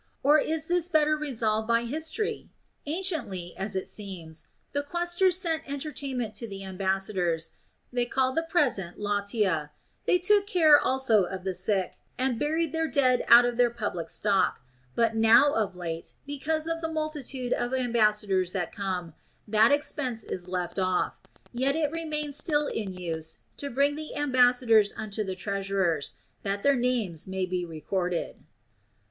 Or 0.23 0.39
is 0.39 0.65
this 0.67 0.89
better 0.89 1.15
resolved 1.15 1.67
by 1.67 1.83
history? 1.83 2.49
Anciently 2.87 3.53
(as 3.55 3.75
it 3.75 3.87
seems) 3.87 4.47
the 4.71 4.81
quaestors 4.81 5.37
sent 5.37 5.69
entertainment 5.69 6.33
to 6.37 6.47
the 6.47 6.63
ambassadors 6.63 7.51
(they 7.93 8.07
called 8.07 8.35
the 8.35 8.41
present 8.41 8.97
Icmtia), 8.97 9.69
they 10.07 10.17
took 10.17 10.47
care 10.47 10.79
also 10.79 11.25
of 11.25 11.43
the 11.43 11.53
sick, 11.53 11.97
and 12.17 12.39
buried 12.39 12.73
their 12.73 12.87
dead 12.87 13.23
out 13.27 13.45
of 13.45 13.57
their 13.57 13.69
public 13.69 14.09
stock; 14.09 14.61
but 14.95 15.15
now 15.15 15.53
of 15.53 15.75
late, 15.75 16.13
because 16.25 16.65
of 16.65 16.81
the 16.81 16.91
multitude 16.91 17.53
of 17.53 17.71
ambassadors 17.71 18.53
that 18.53 18.71
come, 18.71 19.13
that 19.47 19.71
expense 19.71 20.23
is 20.23 20.47
left 20.47 20.79
off; 20.79 21.19
yet 21.51 21.75
it 21.75 21.91
remains 21.91 22.35
still 22.35 22.65
in 22.65 22.91
use 22.91 23.41
to 23.57 23.69
bring 23.69 23.93
the 23.93 24.15
ambassadors 24.15 24.91
unto 24.97 25.23
the 25.23 25.35
treasurers, 25.35 26.13
that 26.41 26.63
their 26.63 26.75
names 26.75 27.27
may 27.27 27.45
be 27.45 27.63
recorded. 27.63 28.37